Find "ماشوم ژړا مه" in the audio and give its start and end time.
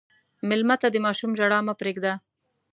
1.05-1.73